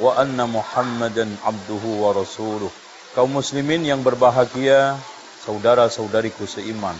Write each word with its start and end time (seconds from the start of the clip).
wa 0.00 0.16
anna 0.16 0.48
Muhammadan 0.48 1.28
abduhu 1.44 2.02
wa 2.02 2.16
rasuluh. 2.16 2.72
Kaum 3.12 3.36
muslimin 3.36 3.84
yang 3.84 4.00
berbahagia, 4.00 4.96
saudara-saudariku 5.44 6.48
seiman. 6.48 6.96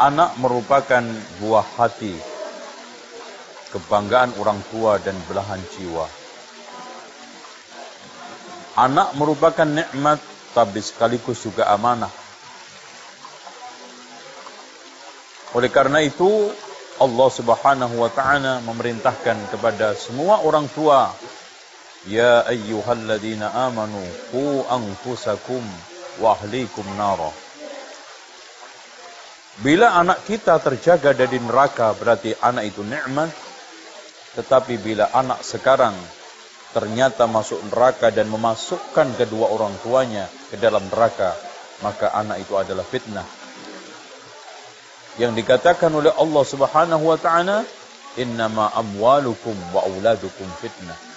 Anak 0.00 0.34
merupakan 0.40 1.04
buah 1.38 1.66
hati, 1.76 2.16
kebanggaan 3.70 4.32
orang 4.40 4.58
tua 4.72 4.96
dan 4.98 5.14
belahan 5.28 5.60
jiwa. 5.76 6.08
Anak 8.80 9.12
merupakan 9.20 9.68
nikmat 9.68 10.16
tapi 10.56 10.80
sekaligus 10.80 11.44
juga 11.44 11.68
amanah. 11.68 12.10
Oleh 15.52 15.68
karena 15.68 16.00
itu, 16.00 16.48
Allah 16.96 17.28
Subhanahu 17.28 17.94
wa 18.00 18.08
taala 18.08 18.64
memerintahkan 18.64 19.52
kepada 19.52 19.92
semua 19.92 20.40
orang 20.40 20.64
tua 20.72 21.12
Ya 22.10 22.42
ayyuhalladzina 22.42 23.54
amanu 23.70 24.02
qu 24.34 24.66
anfusakum 24.66 25.62
wa 26.18 26.34
ahlikum 26.34 26.82
nara 26.98 27.30
Bila 29.62 29.94
anak 29.94 30.26
kita 30.26 30.58
terjaga 30.58 31.14
dari 31.14 31.38
neraka 31.38 31.94
berarti 31.94 32.34
anak 32.42 32.74
itu 32.74 32.82
nikmat. 32.82 33.30
Tetapi 34.34 34.80
bila 34.82 35.14
anak 35.14 35.44
sekarang 35.46 35.94
ternyata 36.74 37.28
masuk 37.28 37.60
neraka 37.70 38.08
dan 38.10 38.32
memasukkan 38.32 39.12
kedua 39.14 39.52
orang 39.52 39.76
tuanya 39.84 40.26
ke 40.50 40.56
dalam 40.56 40.82
neraka 40.88 41.36
maka 41.84 42.10
anak 42.18 42.42
itu 42.42 42.56
adalah 42.58 42.82
fitnah. 42.82 43.28
Yang 45.22 45.44
dikatakan 45.44 45.92
oleh 45.92 46.10
Allah 46.16 46.44
Subhanahu 46.48 47.04
wa 47.12 47.18
taala 47.20 47.62
innama 48.18 48.74
amwalukum 48.74 49.54
wa 49.70 49.84
auladukum 49.86 50.48
fitnah 50.58 51.11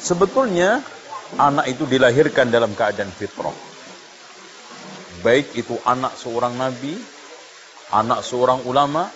sebetulnya 0.00 0.80
anak 1.36 1.70
itu 1.70 1.84
dilahirkan 1.86 2.48
dalam 2.48 2.72
keadaan 2.74 3.12
fitrah 3.12 3.54
baik 5.20 5.52
itu 5.54 5.76
anak 5.84 6.16
seorang 6.16 6.56
nabi 6.56 6.96
anak 7.92 8.24
seorang 8.24 8.64
ulama 8.64 9.06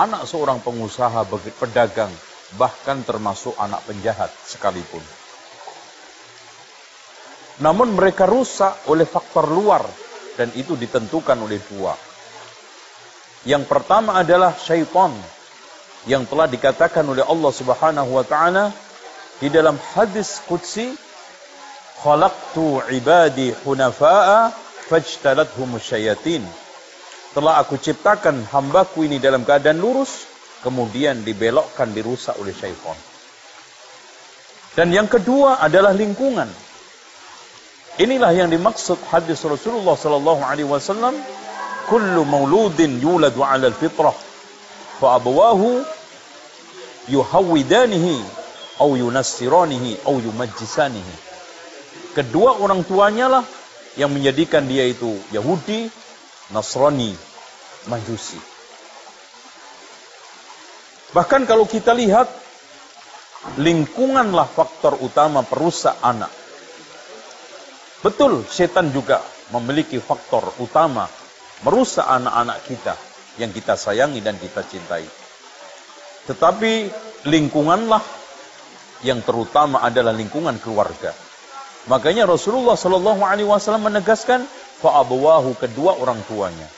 anak 0.00 0.26
seorang 0.26 0.58
pengusaha 0.64 1.22
pedagang 1.60 2.10
bahkan 2.56 3.04
termasuk 3.04 3.52
anak 3.60 3.84
penjahat 3.84 4.32
sekalipun 4.48 5.04
namun 7.62 7.94
mereka 7.94 8.26
rusak 8.26 8.90
oleh 8.90 9.06
faktor 9.06 9.46
luar 9.46 9.86
dan 10.34 10.50
itu 10.58 10.74
ditentukan 10.74 11.38
oleh 11.38 11.62
dua. 11.70 11.94
Yang 13.46 13.70
pertama 13.70 14.18
adalah 14.18 14.56
syaitan 14.58 15.14
yang 16.10 16.26
telah 16.26 16.50
dikatakan 16.50 17.06
oleh 17.06 17.22
Allah 17.22 17.52
Subhanahu 17.54 18.10
wa 18.10 18.24
taala 18.26 18.74
di 19.42 19.48
dalam 19.50 19.74
hadis 19.94 20.38
qudsi 20.46 20.94
khalaqtu 22.02 22.84
ibadi 22.94 23.50
hunafa'a 23.64 24.54
fajtalathum 24.86 25.74
syayatin. 25.80 26.44
Telah 27.34 27.58
aku 27.58 27.80
ciptakan 27.80 28.46
hambaku 28.46 29.10
ini 29.10 29.18
dalam 29.18 29.42
keadaan 29.42 29.82
lurus 29.82 30.22
kemudian 30.62 31.26
dibelokkan 31.26 31.90
dirusak 31.90 32.38
oleh 32.38 32.54
syaitan. 32.54 32.94
Dan 34.78 34.94
yang 34.94 35.10
kedua 35.10 35.58
adalah 35.58 35.90
lingkungan. 35.90 36.46
Inilah 37.94 38.34
yang 38.34 38.50
dimaksud 38.50 38.98
hadis 39.06 39.38
Rasulullah 39.46 39.94
sallallahu 39.94 40.42
alaihi 40.42 40.66
wasallam, 40.66 41.14
"Kullu 41.86 42.26
mauludin 42.26 42.98
yuladu 42.98 43.42
'ala 43.46 43.70
al-fitrah, 43.70 44.14
fa 44.98 45.18
abawahu 45.18 45.86
yuhawwidanihi 47.06 48.43
aw 48.80 48.90
yunassiranihi 48.94 50.06
aw 50.06 50.14
yumajjisanihi." 50.18 51.14
Kedua 52.14 52.62
orang 52.62 52.86
tuanya 52.86 53.26
lah 53.26 53.44
yang 53.98 54.14
menjadikan 54.14 54.66
dia 54.66 54.86
itu 54.86 55.18
Yahudi, 55.34 55.90
Nasrani, 56.54 57.14
Majusi. 57.90 58.38
Bahkan 61.14 61.46
kalau 61.46 61.66
kita 61.66 61.94
lihat 61.94 62.26
lingkunganlah 63.60 64.50
faktor 64.50 64.98
utama 64.98 65.46
perusak 65.46 65.94
anak 66.02 66.32
Betul, 68.04 68.44
setan 68.44 68.92
juga 68.92 69.24
memiliki 69.48 69.96
faktor 69.96 70.52
utama 70.60 71.08
merusak 71.64 72.04
anak-anak 72.04 72.60
kita 72.68 72.94
yang 73.40 73.48
kita 73.48 73.80
sayangi 73.80 74.20
dan 74.20 74.36
kita 74.36 74.60
cintai. 74.60 75.08
Tetapi 76.28 76.92
lingkunganlah 77.24 78.04
yang 79.02 79.24
terutama 79.24 79.82
adalah 79.82 80.14
lingkungan 80.14 80.60
keluarga. 80.62 81.10
Makanya 81.90 82.28
Rasulullah 82.28 82.78
Shallallahu 82.78 83.20
Alaihi 83.24 83.48
Wasallam 83.48 83.90
menegaskan 83.90 84.46
fa'abawahu 84.80 85.56
kedua 85.58 85.98
orang 85.98 86.22
tuanya 86.28 86.68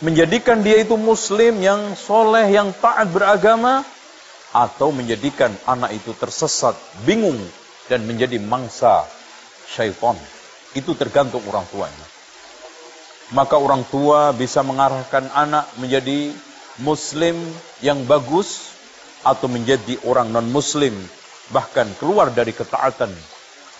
menjadikan 0.00 0.64
dia 0.64 0.80
itu 0.80 0.96
muslim 0.96 1.60
yang 1.60 1.92
soleh 1.92 2.48
yang 2.48 2.72
taat 2.72 3.12
beragama 3.12 3.84
atau 4.50 4.90
menjadikan 4.90 5.52
anak 5.68 5.94
itu 5.94 6.16
tersesat 6.16 6.74
bingung 7.04 7.38
dan 7.86 8.02
menjadi 8.08 8.40
mangsa 8.40 9.06
syaitan. 9.68 10.16
Itu 10.74 10.96
tergantung 10.96 11.44
orang 11.46 11.68
tuanya. 11.70 12.06
Maka 13.30 13.60
orang 13.60 13.86
tua 13.86 14.34
bisa 14.34 14.66
mengarahkan 14.66 15.30
anak 15.30 15.70
menjadi 15.78 16.34
muslim 16.82 17.38
yang 17.78 18.02
bagus 18.08 18.74
atau 19.26 19.46
menjadi 19.48 20.00
orang 20.08 20.32
non-muslim 20.32 20.96
bahkan 21.50 21.88
keluar 21.98 22.30
dari 22.32 22.54
ketaatan 22.54 23.10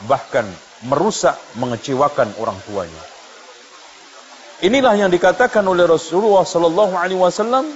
bahkan 0.09 0.47
merusak 0.87 1.37
mengecewakan 1.61 2.33
orang 2.41 2.57
tuanya. 2.65 3.05
Inilah 4.61 4.93
yang 4.97 5.09
dikatakan 5.13 5.65
oleh 5.65 5.89
Rasulullah 5.89 6.45
sallallahu 6.45 6.93
alaihi 6.97 7.21
wasallam 7.21 7.69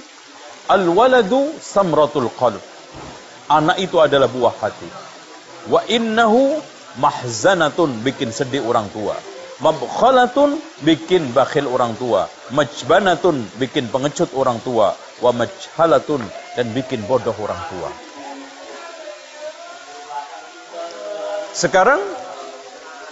al-waladu 0.69 1.53
samratul 1.61 2.29
qalb. 2.33 2.61
Anak 3.49 3.77
itu 3.81 3.97
adalah 4.01 4.29
buah 4.29 4.53
hati. 4.57 4.89
Wa 5.69 5.85
innahu 5.89 6.57
mahzanatun 6.97 8.01
bikin 8.05 8.33
sedih 8.33 8.65
orang 8.65 8.89
tua. 8.89 9.17
Mabkhalatun 9.61 10.57
bikin 10.81 11.29
bakhil 11.33 11.69
orang 11.69 11.93
tua. 11.97 12.29
Majbanatun 12.53 13.45
bikin 13.61 13.89
pengecut 13.89 14.33
orang 14.33 14.57
tua. 14.61 14.97
Wa 15.21 15.29
majhalatun 15.33 16.25
dan 16.55 16.71
bikin 16.71 17.03
bodoh 17.03 17.35
orang 17.35 17.61
tua. 17.69 17.91
Sekarang 21.55 21.99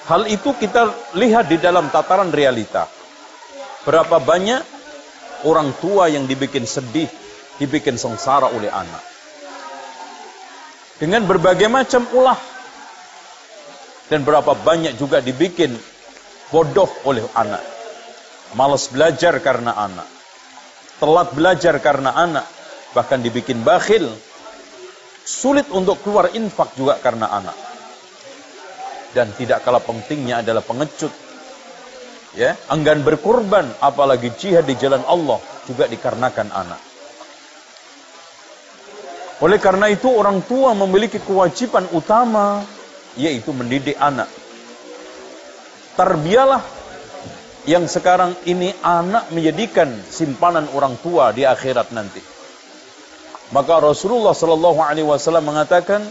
hal 0.08 0.28
itu 0.28 0.52
kita 0.56 1.16
lihat 1.16 1.52
di 1.52 1.60
dalam 1.60 1.92
tataran 1.92 2.32
realita. 2.32 2.88
Berapa 3.84 4.20
banyak 4.20 4.64
orang 5.44 5.76
tua 5.80 6.08
yang 6.08 6.24
dibikin 6.24 6.64
sedih, 6.64 7.08
dibikin 7.60 8.00
sengsara 8.00 8.48
oleh 8.48 8.72
anak. 8.72 9.04
Dengan 11.00 11.28
berbagai 11.28 11.68
macam 11.68 12.08
ulah. 12.16 12.40
Dan 14.08 14.28
berapa 14.28 14.56
banyak 14.56 15.00
juga 15.00 15.24
dibikin 15.24 15.72
bodoh 16.52 16.92
oleh 17.08 17.24
anak. 17.36 17.64
Malas 18.56 18.92
belajar 18.92 19.40
karena 19.40 19.72
anak. 19.74 20.08
Telat 21.00 21.32
belajar 21.34 21.76
karena 21.80 22.12
anak 22.14 22.46
bahkan 22.94 23.20
dibikin 23.20 23.66
bakhil 23.66 24.10
sulit 25.26 25.68
untuk 25.74 26.00
keluar 26.06 26.32
infak 26.38 26.74
juga 26.78 26.98
karena 27.02 27.30
anak 27.30 27.58
dan 29.18 29.30
tidak 29.38 29.62
kalah 29.66 29.82
pentingnya 29.82 30.46
adalah 30.46 30.62
pengecut 30.66 31.12
ya 32.38 32.58
enggan 32.74 33.06
berkorban 33.06 33.70
apalagi 33.82 34.34
jihad 34.38 34.66
di 34.66 34.78
jalan 34.78 35.02
Allah 35.06 35.38
juga 35.66 35.86
dikarenakan 35.90 36.50
anak 36.50 36.82
oleh 39.44 39.60
karena 39.60 39.92
itu 39.92 40.08
orang 40.08 40.40
tua 40.48 40.72
memiliki 40.72 41.20
kewajiban 41.20 41.84
utama 41.92 42.64
yaitu 43.20 43.52
mendidik 43.52 44.00
anak. 44.00 44.32
Terbialah 46.00 46.64
yang 47.68 47.84
sekarang 47.86 48.40
ini 48.48 48.72
anak 48.80 49.36
menjadikan 49.36 49.92
simpanan 50.08 50.72
orang 50.72 50.96
tua 51.04 51.36
di 51.36 51.44
akhirat 51.44 51.92
nanti. 51.92 52.33
Maka 53.54 53.78
Rasulullah 53.78 54.34
sallallahu 54.34 54.82
alaihi 54.82 55.06
wasallam 55.06 55.54
mengatakan, 55.54 56.02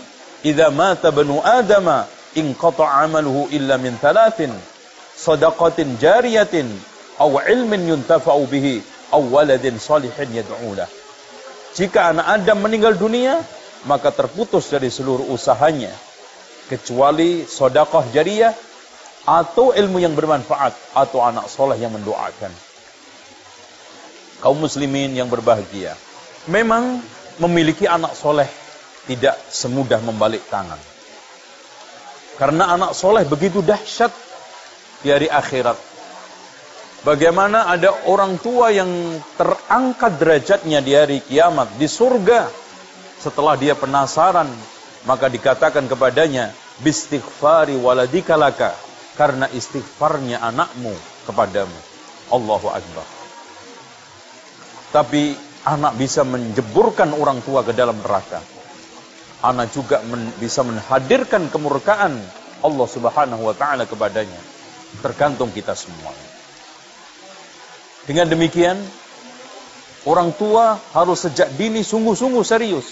idza 0.47 0.71
mata 0.71 1.11
banu 1.11 1.43
adama 1.43 2.07
in 2.39 2.55
qata 2.55 2.87
amaluhu 3.03 3.51
illa 3.51 3.75
min 3.83 3.99
thalathin 3.99 4.55
sadaqatin 5.19 5.99
jariyatin 5.99 6.71
aw 7.19 7.43
ilmin 7.43 7.99
yuntafa'u 7.99 8.47
bihi 8.47 8.79
aw 9.11 9.19
waladin 9.19 9.77
salihin 9.83 10.39
yad'u 10.39 10.79
Jika 11.75 12.15
anak 12.15 12.27
Adam 12.31 12.63
meninggal 12.63 12.95
dunia, 12.95 13.43
maka 13.91 14.15
terputus 14.15 14.71
dari 14.71 14.87
seluruh 14.87 15.27
usahanya 15.35 15.91
kecuali 16.71 17.43
sodakoh 17.43 18.07
jariah 18.15 18.55
atau 19.27 19.75
ilmu 19.75 19.99
yang 19.99 20.15
bermanfaat 20.15 20.75
atau 20.95 21.19
anak 21.23 21.51
soleh 21.51 21.79
yang 21.79 21.91
mendoakan. 21.91 22.53
Kaum 24.43 24.59
muslimin 24.59 25.15
yang 25.15 25.31
berbahagia, 25.31 25.95
memang 26.51 26.99
memiliki 27.41 27.89
anak 27.89 28.13
soleh 28.17 28.49
tidak 29.09 29.39
semudah 29.49 29.99
membalik 30.03 30.43
tangan. 30.51 30.79
Karena 32.37 32.75
anak 32.75 32.97
soleh 32.97 33.23
begitu 33.29 33.61
dahsyat 33.61 34.11
di 35.05 35.09
hari 35.13 35.29
akhirat. 35.29 35.77
Bagaimana 37.03 37.67
ada 37.67 38.07
orang 38.07 38.39
tua 38.39 38.71
yang 38.71 38.89
terangkat 39.35 40.23
derajatnya 40.23 40.79
di 40.79 40.93
hari 40.95 41.19
kiamat 41.19 41.75
di 41.75 41.91
surga 41.91 42.47
setelah 43.19 43.59
dia 43.59 43.75
penasaran 43.75 44.47
maka 45.03 45.27
dikatakan 45.27 45.91
kepadanya 45.91 46.55
bistighfari 46.79 47.75
waladika 47.75 48.39
laka 48.39 48.71
karena 49.19 49.51
istighfarnya 49.51 50.39
anakmu 50.41 50.95
kepadamu. 51.27 51.79
Allahu 52.31 52.71
akbar. 52.71 53.07
Tapi 54.95 55.35
anak 55.63 55.95
bisa 55.95 56.27
menjeburkan 56.27 57.15
orang 57.15 57.39
tua 57.43 57.63
ke 57.63 57.71
dalam 57.75 57.99
neraka. 58.03 58.43
Anak 59.43 59.75
juga 59.75 60.03
men, 60.07 60.31
bisa 60.39 60.63
menghadirkan 60.63 61.51
kemurkaan 61.51 62.15
Allah 62.63 62.87
Subhanahu 62.87 63.43
wa 63.43 63.55
taala 63.55 63.87
kepadanya. 63.87 64.39
Tergantung 65.03 65.51
kita 65.51 65.75
semua. 65.75 66.15
Dengan 68.07 68.31
demikian, 68.31 68.79
orang 70.07 70.35
tua 70.35 70.79
harus 70.95 71.27
sejak 71.27 71.51
dini 71.59 71.83
sungguh-sungguh 71.83 72.45
serius. 72.47 72.87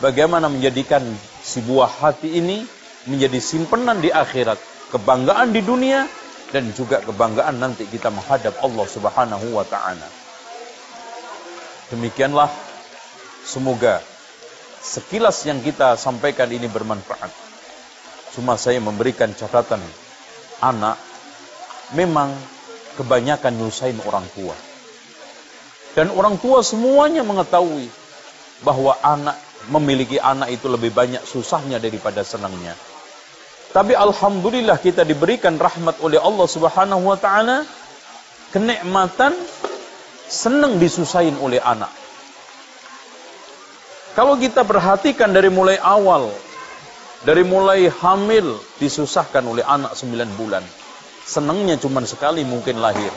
Bagaimana 0.00 0.48
menjadikan 0.48 1.04
si 1.40 1.60
buah 1.64 1.88
hati 1.88 2.40
ini 2.40 2.64
menjadi 3.08 3.40
simpenan 3.40 4.00
di 4.00 4.08
akhirat, 4.12 4.56
kebanggaan 4.92 5.52
di 5.52 5.60
dunia 5.60 6.08
dan 6.52 6.72
juga 6.72 7.04
kebanggaan 7.04 7.60
nanti 7.60 7.84
kita 7.88 8.08
menghadap 8.08 8.56
Allah 8.64 8.86
Subhanahu 8.88 9.56
wa 9.56 9.64
taala. 9.64 10.23
Demikianlah 11.94 12.50
semoga 13.46 14.02
sekilas 14.82 15.46
yang 15.46 15.62
kita 15.62 15.94
sampaikan 15.94 16.50
ini 16.50 16.66
bermanfaat. 16.66 17.30
Cuma 18.34 18.58
saya 18.58 18.82
memberikan 18.82 19.30
catatan 19.30 19.78
anak 20.58 20.98
memang 21.94 22.34
kebanyakan 22.98 23.54
nyusahin 23.54 24.02
orang 24.02 24.26
tua. 24.34 24.58
Dan 25.94 26.10
orang 26.10 26.34
tua 26.42 26.66
semuanya 26.66 27.22
mengetahui 27.22 27.86
bahwa 28.66 28.98
anak 28.98 29.38
memiliki 29.70 30.18
anak 30.18 30.50
itu 30.50 30.66
lebih 30.66 30.90
banyak 30.90 31.22
susahnya 31.22 31.78
daripada 31.78 32.26
senangnya. 32.26 32.74
Tapi 33.70 33.94
alhamdulillah 33.94 34.82
kita 34.82 35.06
diberikan 35.06 35.54
rahmat 35.54 36.02
oleh 36.02 36.18
Allah 36.18 36.46
Subhanahu 36.50 37.06
wa 37.06 37.18
taala 37.18 37.62
kenikmatan 38.50 39.34
senang 40.28 40.80
disusahin 40.80 41.36
oleh 41.40 41.60
anak. 41.60 41.90
Kalau 44.14 44.38
kita 44.38 44.62
perhatikan 44.62 45.34
dari 45.34 45.50
mulai 45.50 45.74
awal, 45.82 46.30
dari 47.26 47.42
mulai 47.42 47.90
hamil 47.90 48.54
disusahkan 48.78 49.42
oleh 49.42 49.66
anak 49.66 49.98
9 49.98 50.38
bulan. 50.38 50.62
Senangnya 51.24 51.74
cuma 51.80 52.04
sekali 52.04 52.46
mungkin 52.46 52.78
lahir. 52.78 53.10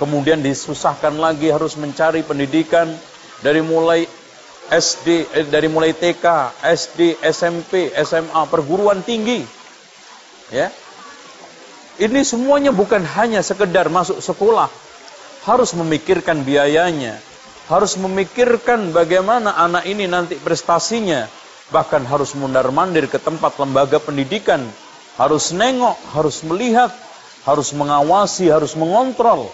Kemudian 0.00 0.40
disusahkan 0.40 1.18
lagi 1.20 1.52
harus 1.52 1.76
mencari 1.76 2.24
pendidikan 2.24 2.88
dari 3.44 3.60
mulai 3.60 4.08
SD, 4.72 5.28
eh, 5.28 5.44
dari 5.44 5.68
mulai 5.68 5.92
TK, 5.92 6.24
SD, 6.62 7.20
SMP, 7.20 7.92
SMA, 7.92 8.48
perguruan 8.48 9.04
tinggi. 9.04 9.44
Ya. 10.48 10.72
Ini 12.00 12.24
semuanya 12.26 12.72
bukan 12.72 13.04
hanya 13.04 13.44
sekedar 13.44 13.86
masuk 13.92 14.18
sekolah, 14.18 14.66
harus 15.44 15.76
memikirkan 15.76 16.40
biayanya, 16.40 17.20
harus 17.68 18.00
memikirkan 18.00 18.92
bagaimana 18.96 19.52
anak 19.60 19.84
ini 19.84 20.08
nanti 20.08 20.40
prestasinya, 20.40 21.28
bahkan 21.68 22.04
harus 22.04 22.32
mundar-mandir 22.32 23.08
ke 23.08 23.20
tempat 23.20 23.56
lembaga 23.60 24.00
pendidikan, 24.00 24.64
harus 25.20 25.52
nengok, 25.52 25.96
harus 26.16 26.40
melihat, 26.48 26.90
harus 27.44 27.76
mengawasi, 27.76 28.48
harus 28.48 28.72
mengontrol, 28.72 29.52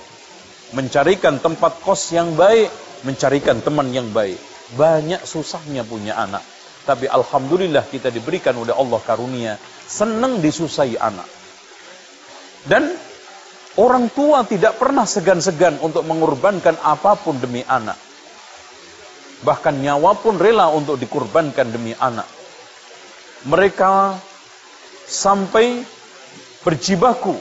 mencarikan 0.71 1.43
tempat 1.43 1.83
kos 1.83 2.15
yang 2.15 2.39
baik, 2.39 2.71
mencarikan 3.03 3.59
teman 3.59 3.91
yang 3.91 4.07
baik. 4.15 4.39
Banyak 4.79 5.27
susahnya 5.27 5.83
punya 5.83 6.15
anak. 6.15 6.47
Tapi 6.87 7.11
Alhamdulillah 7.11 7.83
kita 7.91 8.15
diberikan 8.15 8.55
oleh 8.55 8.71
Allah 8.71 9.03
karunia. 9.03 9.59
Senang 9.91 10.39
disusahi 10.39 10.95
anak. 10.95 11.27
Dan 12.63 12.95
Orang 13.79 14.11
tua 14.11 14.43
tidak 14.43 14.83
pernah 14.83 15.07
segan-segan 15.07 15.79
untuk 15.79 16.03
mengorbankan 16.03 16.75
apa 16.83 17.15
pun 17.15 17.39
demi 17.39 17.63
anak. 17.63 17.95
Bahkan 19.47 19.79
nyawa 19.79 20.19
pun 20.19 20.37
rela 20.43 20.75
untuk 20.75 20.99
dikorbankan 20.99 21.71
demi 21.71 21.95
anak. 21.95 22.27
Mereka 23.47 24.19
sampai 25.07 25.87
berjibaku 26.67 27.39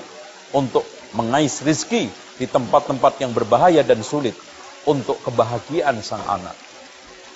untuk 0.53 0.85
mengais 1.17 1.65
rizki 1.65 2.07
di 2.39 2.45
tempat-tempat 2.45 3.19
yang 3.19 3.33
berbahaya 3.33 3.81
dan 3.81 3.99
sulit 4.05 4.37
untuk 4.85 5.17
kebahagiaan 5.25 5.99
sang 6.05 6.23
anak. 6.29 6.55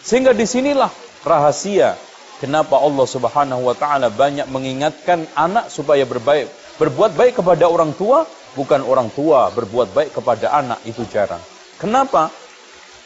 Sehingga 0.06 0.32
di 0.32 0.46
sinilah 0.48 0.94
rahasia 1.26 1.98
kenapa 2.40 2.80
Allah 2.80 3.08
Subhanahu 3.10 3.68
wa 3.68 3.76
taala 3.76 4.08
banyak 4.14 4.48
mengingatkan 4.48 5.28
anak 5.36 5.68
supaya 5.68 6.08
berbaik, 6.08 6.48
berbuat 6.80 7.18
baik 7.20 7.44
kepada 7.44 7.68
orang 7.68 7.92
tua 7.98 8.24
bukan 8.54 8.82
orang 8.86 9.10
tua 9.14 9.50
berbuat 9.54 9.94
baik 9.94 10.12
kepada 10.18 10.54
anak 10.54 10.80
itu 10.86 11.06
jarang. 11.10 11.42
Kenapa? 11.78 12.30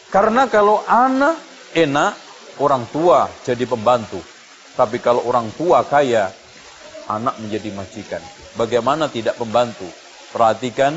Karena 0.08 0.48
kalau 0.48 0.84
anak 0.88 1.36
enak, 1.76 2.14
orang 2.64 2.88
tua 2.92 3.28
jadi 3.44 3.68
pembantu. 3.68 4.20
Tapi 4.78 5.02
kalau 5.02 5.26
orang 5.26 5.50
tua 5.58 5.84
kaya, 5.84 6.30
anak 7.10 7.40
menjadi 7.42 7.74
majikan. 7.74 8.22
Bagaimana 8.56 9.10
tidak 9.10 9.40
pembantu? 9.40 9.88
Perhatikan 10.32 10.94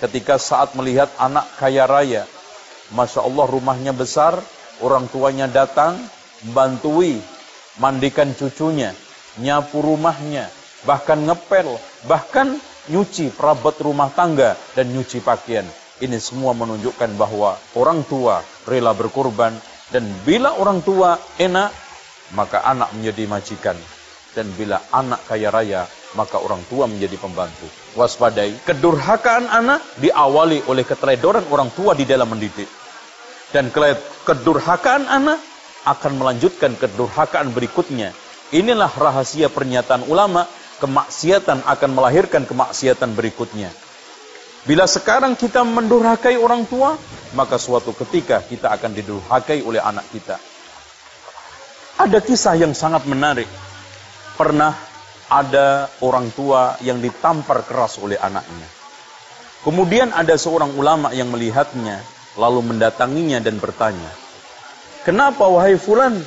ketika 0.00 0.40
saat 0.40 0.72
melihat 0.78 1.10
anak 1.20 1.46
kaya 1.60 1.84
raya. 1.84 2.24
Masya 2.90 3.22
Allah 3.22 3.46
rumahnya 3.46 3.94
besar, 3.94 4.40
orang 4.82 5.06
tuanya 5.12 5.46
datang, 5.46 6.00
membantui, 6.42 7.22
mandikan 7.78 8.34
cucunya, 8.34 8.96
nyapu 9.38 9.78
rumahnya, 9.78 10.50
bahkan 10.82 11.22
ngepel, 11.22 11.78
bahkan 12.10 12.58
nyuci 12.88 13.34
perabot 13.34 13.76
rumah 13.82 14.08
tangga, 14.14 14.56
dan 14.72 14.88
nyuci 14.88 15.20
pakaian. 15.20 15.66
Ini 16.00 16.16
semua 16.16 16.56
menunjukkan 16.56 17.12
bahwa 17.20 17.60
orang 17.76 18.00
tua 18.08 18.40
rela 18.64 18.96
berkorban 18.96 19.52
dan 19.90 20.06
bila 20.22 20.54
orang 20.54 20.80
tua 20.86 21.18
enak, 21.36 21.74
maka 22.32 22.62
anak 22.62 22.94
menjadi 22.94 23.26
majikan. 23.26 23.76
Dan 24.30 24.46
bila 24.54 24.78
anak 24.94 25.26
kaya 25.26 25.50
raya, 25.50 25.82
maka 26.14 26.38
orang 26.38 26.62
tua 26.70 26.86
menjadi 26.86 27.18
pembantu. 27.18 27.66
Waspadai, 27.98 28.62
kedurhakaan 28.62 29.50
anak 29.50 29.82
diawali 29.98 30.70
oleh 30.70 30.86
keteledoran 30.86 31.42
orang 31.50 31.74
tua 31.74 31.98
di 31.98 32.06
dalam 32.06 32.30
mendidik. 32.30 32.70
Dan 33.50 33.74
kedurhakaan 34.22 35.10
anak 35.10 35.42
akan 35.90 36.12
melanjutkan 36.22 36.78
kedurhakaan 36.78 37.50
berikutnya. 37.50 38.14
Inilah 38.54 38.90
rahasia 38.94 39.50
pernyataan 39.50 40.06
ulama 40.06 40.46
kemaksiatan 40.80 41.62
akan 41.68 41.90
melahirkan 41.92 42.48
kemaksiatan 42.48 43.12
berikutnya. 43.12 43.68
Bila 44.64 44.84
sekarang 44.84 45.36
kita 45.36 45.64
mendurhakai 45.64 46.36
orang 46.40 46.64
tua, 46.64 46.96
maka 47.36 47.56
suatu 47.56 47.92
ketika 47.96 48.40
kita 48.44 48.72
akan 48.72 48.92
didurhakai 48.92 49.60
oleh 49.64 49.80
anak 49.80 50.04
kita. 50.12 50.36
Ada 52.00 52.24
kisah 52.24 52.56
yang 52.56 52.72
sangat 52.72 53.04
menarik. 53.04 53.48
Pernah 54.40 54.72
ada 55.28 55.92
orang 56.00 56.32
tua 56.32 56.80
yang 56.80 56.98
ditampar 56.98 57.64
keras 57.68 58.00
oleh 58.00 58.16
anaknya. 58.16 58.68
Kemudian 59.60 60.16
ada 60.16 60.34
seorang 60.40 60.72
ulama 60.72 61.12
yang 61.12 61.28
melihatnya, 61.28 62.00
lalu 62.40 62.64
mendatanginya 62.64 63.44
dan 63.44 63.60
bertanya, 63.60 64.08
Kenapa 65.00 65.48
wahai 65.48 65.80
fulan, 65.80 66.20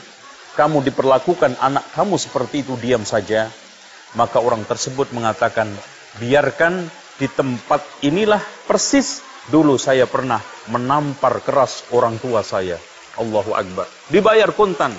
kamu 0.58 0.82
diperlakukan 0.90 1.62
anak 1.62 1.86
kamu 1.94 2.18
seperti 2.18 2.66
itu 2.66 2.74
diam 2.82 3.06
saja? 3.06 3.54
Maka 4.14 4.38
orang 4.38 4.62
tersebut 4.66 5.10
mengatakan, 5.10 5.70
biarkan 6.22 6.86
di 7.18 7.26
tempat 7.30 7.82
inilah 8.06 8.42
persis 8.70 9.26
dulu 9.50 9.76
saya 9.76 10.06
pernah 10.06 10.40
menampar 10.70 11.42
keras 11.44 11.88
orang 11.92 12.22
tua 12.22 12.46
saya. 12.46 12.78
Allahu 13.20 13.54
Akbar. 13.54 13.86
Dibayar 14.10 14.50
kontan. 14.54 14.94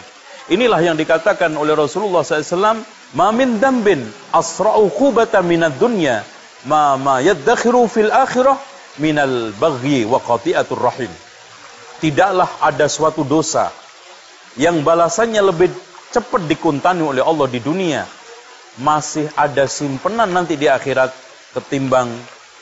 Inilah 0.52 0.78
yang 0.84 0.94
dikatakan 0.94 1.56
oleh 1.56 1.72
Rasulullah 1.72 2.20
SAW, 2.20 2.84
"Ma 3.16 3.32
min 3.32 3.56
dambin 3.58 4.04
asra'u 4.28 4.92
khubata 4.92 5.40
minad 5.40 5.80
dunya, 5.80 6.20
ma 6.68 7.00
ma 7.00 7.18
yaddakhiru 7.24 7.88
fil 7.88 8.12
akhirah 8.12 8.60
minal 9.00 9.56
baghi 9.56 10.04
wa 10.04 10.20
qati'atur 10.20 10.78
rahim." 10.78 11.10
Tidaklah 12.04 12.60
ada 12.60 12.86
suatu 12.92 13.24
dosa 13.24 13.72
yang 14.60 14.84
balasannya 14.84 15.40
lebih 15.40 15.72
cepat 16.12 16.44
dikuntani 16.44 17.00
oleh 17.00 17.24
Allah 17.24 17.48
di 17.48 17.58
dunia, 17.64 18.04
masih 18.80 19.30
ada 19.38 19.70
simpenan 19.70 20.30
nanti 20.30 20.58
di 20.58 20.66
akhirat 20.66 21.14
ketimbang 21.54 22.10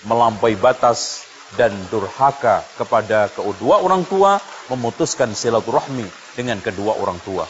melampaui 0.04 0.58
batas 0.58 1.24
dan 1.56 1.72
durhaka 1.92 2.64
kepada 2.80 3.28
kedua 3.32 3.80
orang 3.80 4.04
tua 4.08 4.40
memutuskan 4.72 5.32
silaturahmi 5.36 6.04
dengan 6.36 6.60
kedua 6.60 6.96
orang 6.96 7.20
tua. 7.24 7.44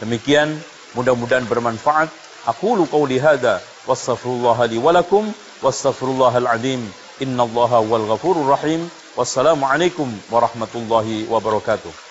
Demikian 0.00 0.52
mudah-mudahan 0.96 1.44
bermanfaat. 1.44 2.08
Aku 2.44 2.76
lu 2.76 2.84
qauli 2.88 3.16
hadza 3.20 3.60
wastaghfirullah 3.88 4.58
li 4.68 4.76
wa 4.80 4.92
lakum 4.92 5.24
wastaghfirullahal 5.64 6.48
azim. 6.48 6.80
Innallaha 7.20 7.80
wal 7.84 8.04
ghafurur 8.10 8.52
rahim. 8.52 8.84
Wassalamualaikum 9.14 10.10
warahmatullahi 10.28 11.30
wabarakatuh. 11.30 12.03